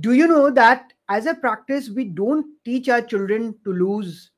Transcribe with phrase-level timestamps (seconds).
[0.00, 4.30] Do you know that as a practice, we don't teach our children to lose,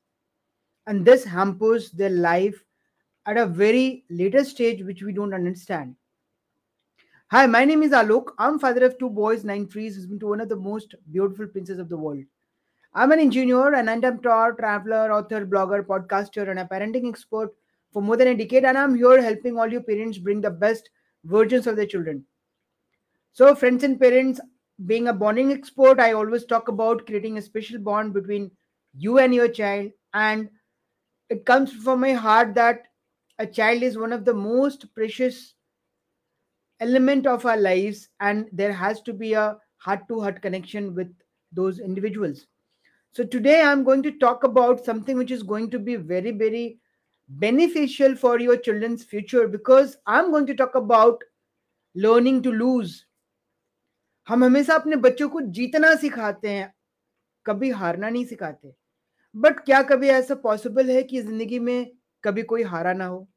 [0.87, 2.63] and this hampers their life
[3.25, 5.95] at a very later stage, which we don't understand.
[7.29, 8.31] Hi, my name is Alok.
[8.39, 11.79] I'm father of two boys, nine has been to one of the most beautiful princes
[11.79, 12.23] of the world.
[12.93, 17.53] I'm an engineer, an entrepreneur, traveler, author, blogger, podcaster, and a parenting expert
[17.93, 20.89] for more than a decade, and I'm here helping all you parents bring the best
[21.23, 22.25] versions of their children.
[23.33, 24.41] So, friends and parents,
[24.85, 28.51] being a bonding expert, I always talk about creating a special bond between
[28.95, 29.91] you and your child.
[30.13, 30.49] And
[31.29, 32.83] it comes from my heart that
[33.39, 35.53] a child is one of the most precious
[36.79, 41.13] element of our lives, and there has to be a heart to heart connection with
[41.51, 42.47] those individuals.
[43.13, 46.79] So, today I'm going to talk about something which is going to be very, very
[47.27, 51.21] beneficial for your children's future because I'm going to talk about
[51.95, 53.05] learning to lose
[54.27, 56.73] हम हमेशा अपने बच्चों को जीतना सिखाते हैं
[57.45, 58.73] कभी हारना नहीं सिखाते।
[59.35, 61.91] बट क्या कभी ऐसा पॉसिबल है कि ज़िंदगी में
[62.23, 63.27] कभी कोई हारा ना हो?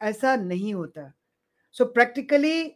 [0.00, 1.12] ऐसा नहीं होता।
[1.76, 2.74] सो so, प्रैक्टिकली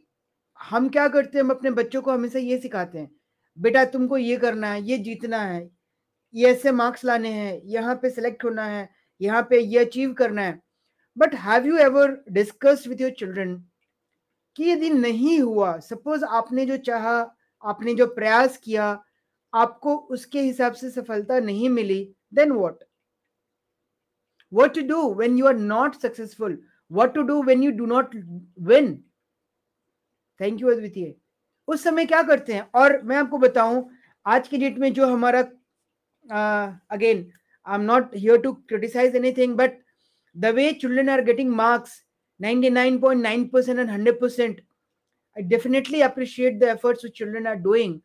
[0.61, 3.11] हम क्या करते हैं हम अपने बच्चों को हमेशा ये सिखाते हैं
[3.59, 5.69] बेटा तुमको ये करना है ये जीतना है
[6.35, 8.89] ये ऐसे मार्क्स लाने हैं यहाँ पे सिलेक्ट होना है
[9.21, 10.61] यहाँ पे ये अचीव करना है।
[11.17, 13.55] But have you ever discuss with your children
[14.57, 17.19] कि यदि नहीं हुआ सपोज़ आपने जो चाहा,
[17.65, 19.03] आपने जो प्रयास किया,
[19.53, 22.03] आपको उसके हिसाब से सफलता नहीं मिली
[22.35, 22.85] then what
[24.53, 26.59] what to do when you are not successful
[26.91, 28.15] what to do when you do not
[28.69, 28.97] win?
[30.41, 31.15] Thank you अद्वितीय
[31.69, 32.69] उस समय क्या करते हैं?
[32.75, 33.89] और मैं आपको बताऊँ,
[34.27, 35.41] आज के डेट में जो हमारा
[36.93, 37.31] again
[37.67, 39.79] I am not here to criticise anything but
[40.37, 42.03] the way children are getting marks
[42.42, 44.60] 99.9% and 100%.
[45.38, 48.02] I definitely appreciate the efforts which children are doing.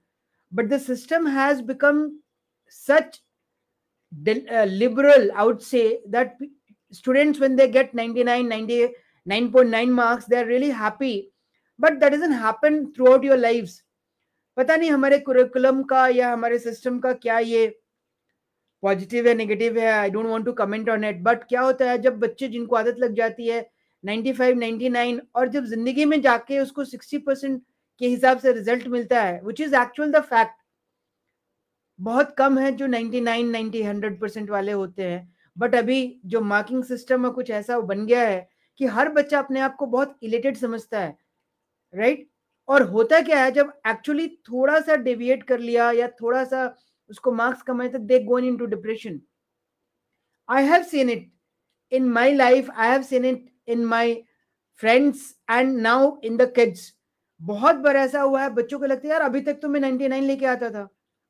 [0.53, 2.21] But the system has become
[2.69, 3.19] such
[4.27, 6.37] uh, liberal, I would say, that
[6.93, 11.31] students, when they get 99, 99.9 marks, they're really happy.
[11.79, 13.83] But that doesn't happen throughout your lives.
[14.57, 17.67] पता नहीं हमारे curriculum का या हमारे system का क्या ये
[18.83, 21.99] positive है नेगेटिव है I don't want to comment on it but क्या होता है
[22.03, 23.61] जब बच्चे जिनको आदत लग जाती है
[24.04, 27.62] 95 99 और जब ज़िंदगी में जाके उसको 60 परसेंट
[28.02, 30.56] के हिसाब से रिज़ल्ट मिलता है which is actual the fact
[32.00, 36.84] बहुत कम है जो 99 90 100 परसेंट वाले होते हैं बट अभी जो मार्किंग
[36.84, 40.58] सिस्टम है कुछ ऐसा बन गया है कि हर बच्चा अपने आप को बहुत इलेटेड
[40.58, 41.18] समझता है
[41.94, 42.32] राइट right?
[42.68, 46.76] और होता क्या है, जब एक्चुअली थोड़ा सा डेविएट कर लिया या थोड़ा सा
[47.10, 49.22] उसको मार्क्स कमाए तो they gone into depression
[50.50, 51.32] I have seen it
[51.92, 54.24] in my life I have seen it in my
[54.76, 56.94] friends and now in the kids
[57.42, 60.24] बहुत बार ऐसा हुआ है, बच्चों को लगता है, यार, अभी तक तो मैं 99
[60.24, 60.90] लेके आता था।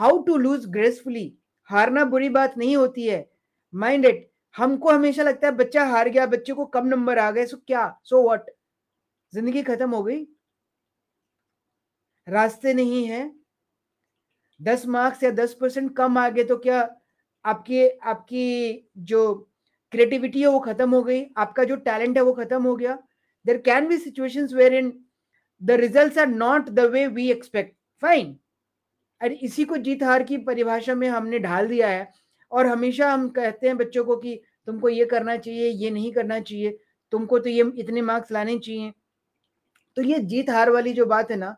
[0.02, 1.30] how to lose gracefully.
[1.64, 3.32] हारना बुरी बात नहीं होती है।
[3.76, 7.46] माइंड इट हमको हमेशा लगता है बच्चा हार गया, बच्चे को कम नंबर आ गए
[7.46, 7.86] सो क्या?
[8.04, 8.50] सो व्हाट
[9.34, 10.26] ज़िंदगी खत्म हो गई।
[12.28, 13.32] रास्ते नहीं है।
[14.60, 16.82] दस मार्क्स या दस परसेंट कम आ गए तो क्या
[17.46, 19.34] आपकी आपकी जो
[19.94, 22.98] क्रिएटिविटी है वो खत्म हो गई, आपका जो टैलेंट है वो खत्म हो गया।
[23.46, 24.94] There can be situation where in
[25.62, 28.36] the result are not the way we expect fine
[29.22, 32.12] और इसी को जीत हार की परिभाषा में हमने ढाल दिया है।
[32.54, 36.40] और हमेशा हम कहते हैं बच्चों को कि तुमको ये करना चाहिए, ये नहीं करना
[36.40, 36.78] चाहिए,
[37.14, 38.92] तुमको तो ये इतने मार्क्स लाने चाहिए।
[39.98, 41.56] तो ये जीत हार वाली जो बात है ना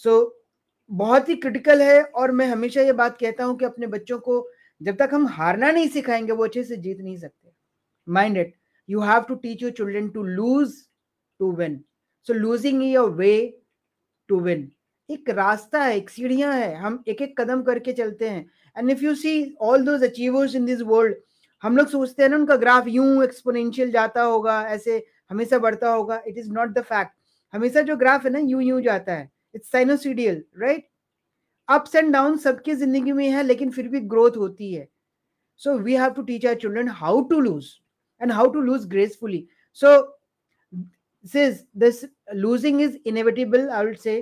[0.00, 0.14] सो
[0.90, 4.46] बहुत ही क्रिटिकल है और मैं हमेशा ये बात कहता हूँ कि अपने बच्चों को
[4.80, 7.50] जब तक हम हारना नहीं सिखाएँगे, वो अच्छे से जीत नहीं सकते।
[8.06, 8.54] Mind it
[8.88, 10.74] you have to teach your children to lose
[11.40, 11.80] to win
[12.26, 13.60] so losing your way
[14.28, 14.70] to win
[15.08, 19.02] एक रास्ता है, एक सीढ़ियाँ है, हम एक एक कदम करके चलते हैं। And if
[19.04, 21.16] you see all those achievers in this world
[21.62, 26.22] हम लोग सोचते हैं ना, उनका ग्राफ यूँ एक्सपोनेंशियल जाता होगा, ऐसे हमेशा बढ़ता होगा।
[26.26, 27.12] It is not the fact
[27.54, 30.88] हमेशा जो ग्राफ है ना, यूँ यूँ जाता है। It's sinusoidal right
[31.68, 34.88] ups and down सबकी ज़िंदगी में है, लेकिन फिर भी ग्रोथ होती है।
[35.60, 37.70] So we have to teach our children how to lose
[38.20, 39.46] and how to lose gracefully
[39.78, 40.18] so
[41.24, 41.98] says this,
[42.34, 44.14] losing is inevitable, i would say.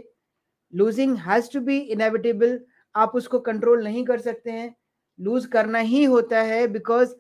[0.73, 2.59] Losing has to be inevitable.
[2.95, 4.75] आप उसको कंट्रोल नहीं कर सकते हैं।
[5.19, 7.15] Loose करना ही होता है because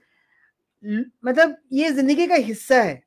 [1.24, 3.02] मतलब ये ज़िंदगी का हिस्सा है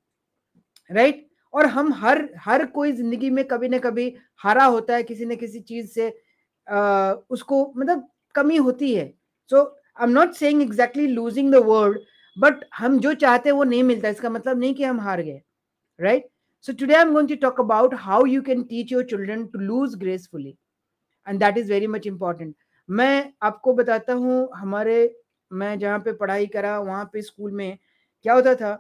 [0.90, 1.30] राइट right?
[1.54, 4.14] और हम हर हर कोई ज़िंदगी में कभी ना कभी
[4.44, 9.14] हारा होता है किसी न किसी चीज़ से uh, उसको मतलब कमी होती है।
[9.50, 9.64] So
[10.00, 12.00] I am not saying exactly losing the word
[12.38, 15.42] but हम जो चाहते हैं वो नहीं मिलता इसका मतलब नहीं कि हम हार गए
[16.00, 16.30] right
[16.66, 19.60] so today I am going to talk about how you can teach your children to
[19.60, 20.56] lose gracefully
[21.28, 22.56] and that is very much important
[22.90, 25.16] मैं आपको बताता हूँ, हमारे,
[25.52, 27.78] मैं जहाँ पे पढ़ाई करा, वहाँ पे स्कूल में
[28.26, 28.74] क्या होता था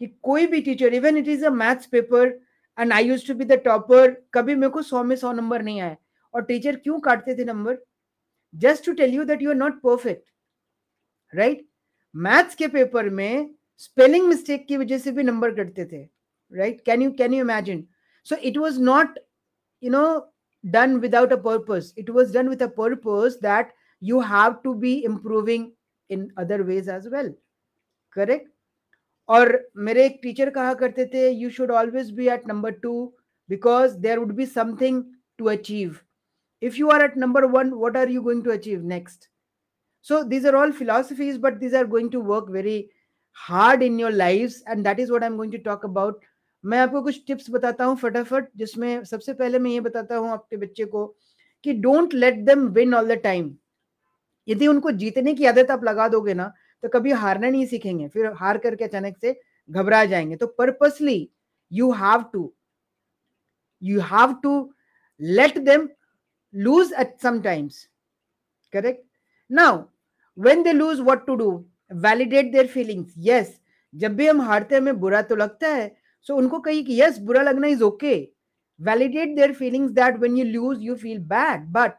[0.00, 2.38] कि कोई भी teacher even it is a maths paper
[2.78, 5.80] and I use to be the topper कभी मेरे को सौ में सौ नंबर नहीं
[5.80, 5.96] आए।
[6.34, 7.78] और टीचर क्यों काटते थे number
[8.54, 10.28] just to tell you that you are not perfect
[11.32, 11.66] right
[12.14, 16.02] maths के पेपर में स्पेलिंग मिस्टेक की वजह से भी नंबर कटते थे
[16.52, 17.86] right can you can you imagine
[18.26, 19.18] so it was not
[19.82, 20.04] you know
[20.63, 23.71] done without a purpose it was done with a purpose that
[24.01, 25.71] you have to be improving
[26.09, 27.33] in other ways as well
[28.17, 28.47] correct
[29.29, 29.49] और
[29.87, 32.93] मेरे एक teacher कहा करते थे you should always be at number two
[33.49, 35.03] because there would be something
[35.37, 35.97] to achieve
[36.61, 39.27] if you are at number one what are you going to achieve next
[40.05, 42.89] so these are all philosophies but these are going to work very
[43.31, 46.25] hard in your lives and that is what i'm going to talk about
[46.64, 50.56] मैं आपको कुछ tips बताता हूँ फटाफट, जिसमें सबसे पहले मैं ये बताता हूँ आपके
[50.56, 51.06] बच्चे को
[51.64, 53.54] कि don't let them win all the time
[54.48, 56.52] यदि उनको जीतने की आदत आप लगा दोगे ना
[56.82, 59.40] तो कभी हारना नहीं सीखेंगे, फिर हार करके अचानक से
[59.70, 61.28] घबरा जाएँगे। तो purposely
[61.72, 62.52] you have to
[63.82, 64.72] you have to
[65.20, 65.88] let them
[66.54, 67.74] lose at sometimes
[68.74, 69.00] correct
[69.50, 69.78] now
[70.38, 71.48] when they lose what to do
[71.92, 73.46] validate their feelings yes,
[73.94, 75.88] जब भी हम हारते हैं, हमें बुरा तो लगता है
[76.28, 78.14] सो उनको कही कि यस बुरा लगना is okay
[78.80, 81.92] validate their feelings that when you lose you feel bad but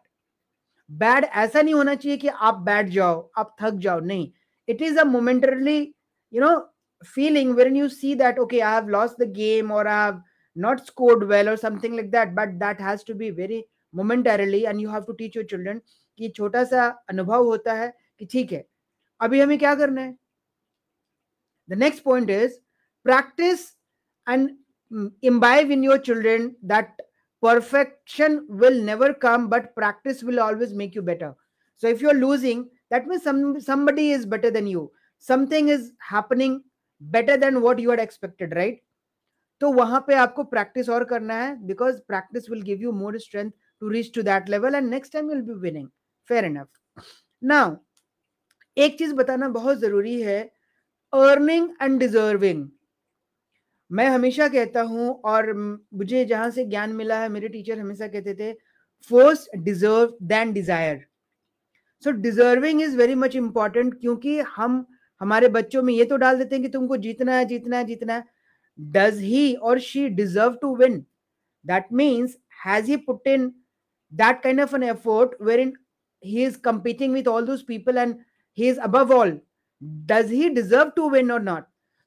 [0.90, 4.32] bad ऐसा नहीं होना चाहिए कि आप बैठ जाओ, आप थक जाओ, नहीं.
[4.68, 5.78] It is a momentarily
[6.34, 6.58] you know
[7.16, 10.22] feeling when you see that okay I have lost the game और I have
[10.56, 13.64] not scored well और something like that but that has to be very
[13.94, 15.82] momentarily and you have to teach your children
[16.20, 18.64] कि छोटा सा अनुभव होता है कि ठीक है,
[19.20, 20.16] अभी हमें क्या करना है?
[21.70, 22.60] The next point is
[23.06, 23.66] practice
[24.27, 24.51] and
[25.23, 27.01] imbibe in your children that
[27.43, 31.35] perfection will never come but practice will always make you better
[31.77, 36.63] so if you're losing that means some somebody is better than you something is happening
[37.01, 38.81] better than what you had expected right
[39.61, 43.51] तो वहां पे आपको practice और करना है because practice will give you more strength
[43.81, 45.89] to reach to that level and next time will be winning
[46.29, 46.69] fair enough
[47.53, 47.75] now
[48.77, 50.41] एक चीज बताना बहुत जरूरी है
[51.13, 52.67] अर्निंग एंड डिजर्विंग
[53.92, 58.34] मैं हमेशा कहता हूँ और मुझे जहाँ से ज्ञान मिला है, मेरे टीचर हमेशा कहते
[58.36, 58.54] थे
[59.12, 61.06] first deserve then desire
[62.04, 64.86] so deserving is very much important क्योंकि हम,
[65.22, 68.14] हमारे बच्चों में ये तो डाल देते हैं कि तुमको जीतना है जीतना है जीतना
[68.14, 68.24] है।
[68.80, 71.00] डज ही और she deserve to win
[71.66, 73.48] that means has he put in
[74.14, 75.74] that kind of an effort where in
[76.24, 78.16] he is competing with all those people and
[78.58, 79.40] he is above all
[79.82, 81.64] does he deserve to win और not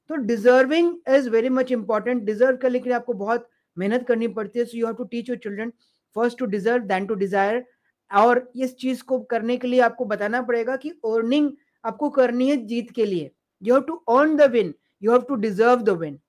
[0.09, 4.59] तो deserving is very much important deserve करने के लिए आपको बहुत मेहनत करनी पड़ती
[4.59, 4.65] है.
[4.65, 5.71] So you have to teach your children
[6.15, 7.65] first to deserve then to desire
[8.11, 11.51] और इस चीज़ को करने के लिए आपको बताना पड़ेगा कि अर्निंग
[11.83, 13.31] आपको करनी है जीत के लिए.
[13.61, 16.19] You have to earn the win you have to deserve the win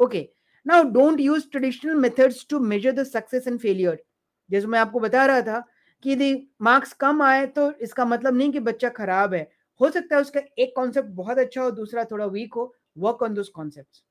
[0.00, 0.28] okay
[0.66, 4.02] now don't use traditional methods to measure the success and failure
[4.50, 5.64] जैसे मैं आपको बता रहा था
[6.04, 6.32] कि यदि
[6.62, 9.48] मार्क्स कम आए तो इसका मतलब नहीं कि बच्चा खराब है.
[9.80, 13.34] हो सकता है उसका एक कॉन्सेप्ट बहुत अच्छा हो, दूसरा थोड़ा वीक हो work on
[13.34, 14.02] those concepts.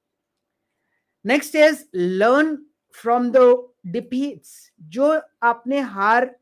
[1.25, 2.57] Next is learn
[2.91, 3.45] from the
[3.91, 4.71] defeats.
[4.81, 6.35] जो आपने हार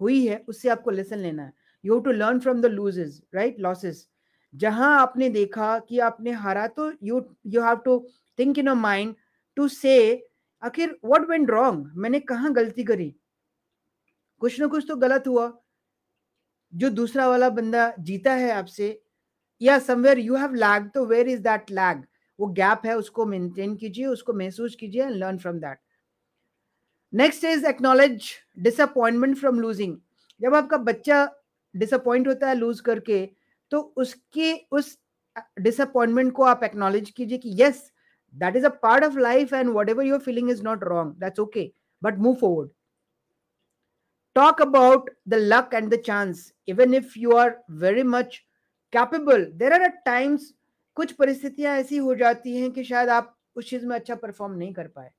[0.00, 1.52] हुई है, उससे आपको लेसन लेना है.
[1.84, 4.06] You to learn from the loses right losses
[4.54, 7.98] जहाँ आपने देखा कि आपने हारा तो you you have to
[8.38, 9.14] think in a mind
[9.56, 9.96] to say
[10.62, 13.14] आखिर व्हाट वेंट रॉन्ग मैंने कहा गलती करी?
[14.40, 15.52] कुछ ना कुछ तो गलत हुआ.
[16.72, 19.03] जो दूसरा वाला बंदा जीता है आपसे
[19.64, 22.02] या समवेयर यू हैव लैग तो वेयर इज़ दैट लैग
[22.38, 25.78] वो गैप है, उसको मेंटेन कीजिए, उसको महसूस कीजिए and learn from that
[27.12, 29.96] next is acknowledge disappointment from losing
[30.40, 31.28] जब आपका बच्चा
[31.74, 33.24] डिसअपॉइंट होता है लूज करके
[33.70, 34.98] तो उसके, उस
[35.60, 37.90] डिसअपॉइंटमेंट को आप एक्नोलेज कीजिए कि yes
[38.34, 41.70] that is a part of life and whatever your feeling is not wrong that's okay
[42.02, 42.70] but move forward
[44.36, 47.50] talk about the luck and the chance, even if you are
[47.82, 48.38] very much
[48.94, 50.52] capable there are at times
[50.96, 54.72] कुछ परिस्थितियाँ ऐसी हो जाती हैं कि शायद आप उस चीज़ में अच्छा परफॉर्म नहीं
[54.72, 55.10] कर पाए।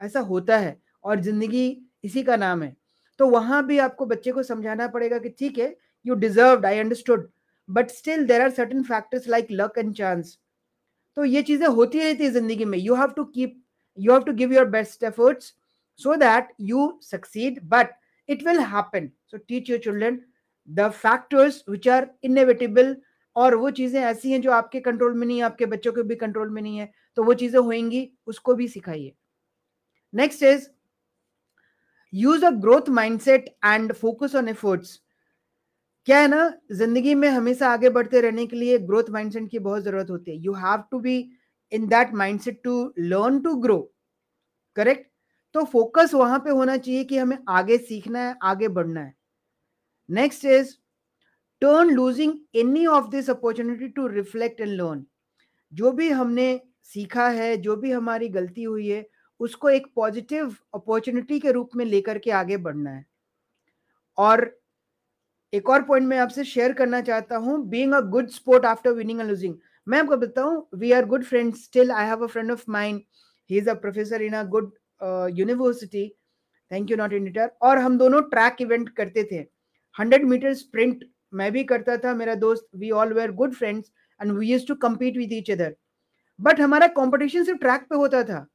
[0.00, 1.66] ऐसा होता है और ज़िंदगी
[2.04, 2.74] इसी का नाम है।
[3.20, 5.74] तो वहाँ भी आपको बच्चे को समझाना पड़ेगा कि ठीक है
[6.06, 7.28] you deserve I understood
[7.68, 10.38] but still there are certain factors like luck and chance
[11.16, 13.62] तो ये चीज़ें होती रहती है ज़िंदगी में। You have to keep
[13.98, 15.54] you have to give your best efforts
[16.00, 17.94] so that you succeed but
[18.28, 19.04] it will happen.
[19.26, 20.16] So teach your children
[20.68, 22.90] the factors which are inevitable
[23.36, 26.14] और वो चीज़ें ऐसी हैं जो आपके कंट्रोल में नहीं है, आपके बच्चों के भी
[26.16, 29.12] कंट्रोल में नहीं है तो वो चीज़ें होंगी उसको भी सिखाइए।
[30.14, 30.68] Next is
[32.12, 35.00] use a growth mindset and focus on efforts
[36.08, 39.82] क्या है ना, ज़िंदगी में हमेशा आगे बढ़ते रहने के लिए ग्रोथ माइंडसेट की बहुत
[39.82, 41.18] ज़रूरत होती है। You have to be
[41.72, 43.78] in that mindset to learn to grow
[44.76, 45.06] correct
[45.54, 49.14] तो फोकस वहाँ पे होना चाहिए कि हमें आगे सीखना है, आगे बढ़ना है।
[50.08, 50.74] Next is
[51.62, 55.04] turn losing any of this opportunity to reflect and learn
[55.72, 59.06] जो भी हमने सीखा है, जो भी हमारी गलती हुई है,
[59.40, 63.04] उसको एक पॉजिटिव अपॉर्चुनिटी के रूप में लेकर के आगे बढ़ना है।
[64.18, 64.50] और
[65.52, 69.20] एक और पॉइंट मैं आपसे शेयर करना चाहता हूँ being a good sport after winning
[69.20, 69.54] and losing
[69.86, 73.00] मैं आपको बताऊँ we are good friends still I have a friend of mine
[73.50, 74.72] he is a professor in a good
[75.38, 76.08] university
[76.70, 79.44] thank you not इंडिटर और हम दोनों track event करते थे।
[79.96, 84.32] Hundred metre sprint मैं भी करता था, मेरा दोस्त we all were good friends and
[84.32, 85.74] we use to compete with each other
[86.38, 88.46] but हमारा कॉम्पिटिशन सिर्फ़ ट्रैक पे होता था।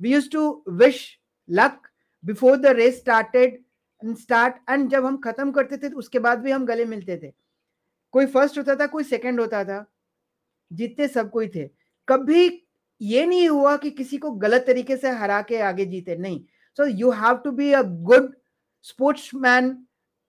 [0.00, 1.02] We use to wish
[1.48, 1.88] luck
[2.24, 3.62] before the race started
[4.02, 7.32] start and जब हम खत्म करते थे तो उसके बाद भी हम गले मिलते थे।
[8.14, 9.84] कोई फ़र्स्ट होता था, कोई सेकंड होता था।
[10.70, 11.68] जीतते सब कोई थे।
[12.08, 12.66] कभी
[13.00, 16.40] ये नहीं हुआ कि किसी को गलत तरीके से हरा के आगे जीते। नहीं।
[16.78, 18.32] So you have to be a good
[18.84, 19.70] sportsman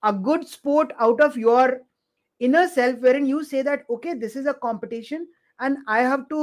[0.03, 1.79] a good sport out of your
[2.39, 5.27] inner self wherein you say that okay this is a competition
[5.59, 6.41] and i have to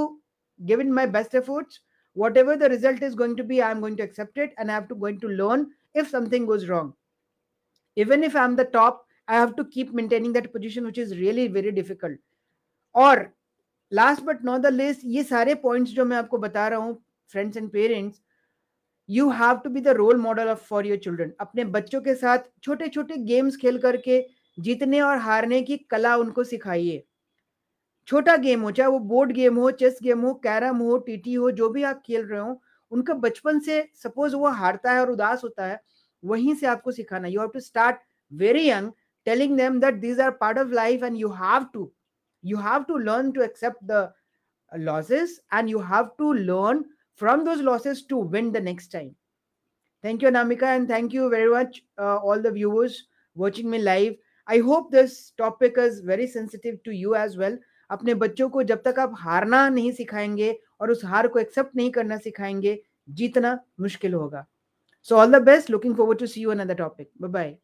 [0.61, 1.81] give in my best efforts
[2.17, 4.89] whatever the result is going to be i'm going to accept it and i have
[4.89, 6.93] to going to learn if something goes wrong
[7.97, 11.49] even if i'm the top i have to keep maintaining that position which is really
[11.59, 12.23] very difficult
[12.95, 13.21] और
[13.93, 16.95] last but not the least ये सारे points जो मैं आपको बता रहा हूँ
[17.33, 18.21] friends and parents
[19.10, 22.50] you have to be the role model of for your children अपने बच्चों के साथ
[22.64, 24.22] छोटे छोटे गेम्स खेल करके
[24.58, 27.04] जीतने और हारने की कला उनको सिखाइए।
[28.08, 31.52] छोटा गेम हो, चाहे वो बोर्ड गेम हो चेस गेम हो, कैरम हो टीटी हो,
[31.52, 32.62] जो भी आप खेल रहे हो,
[32.92, 35.80] उनका बचपन से सपोज़ वो हारता है और उदास होता है,
[36.24, 37.98] वहीं से आपको सिखाना। You have to start
[38.32, 38.92] very young
[39.28, 41.92] telling them that these are part of life and you have to
[42.44, 44.02] you have to learn to accept the
[44.72, 46.78] losses and you have to learn
[47.22, 49.14] from those losses to win the next time
[50.04, 53.00] thank you namika and thank you very much uh, all the viewers
[53.36, 54.16] watching me live
[54.48, 57.60] i hope this topic is very sensitive to you as well
[57.90, 61.92] अपने बच्चों को जब तक आप हारना नहीं सिखाएँगे और उस हार को एक्सेप्ट नहीं
[61.92, 62.78] करना सिखाएँगे
[63.20, 64.46] जीतना मुश्किल होगा
[65.10, 67.56] so all the best looking forward to see you another topic bye bye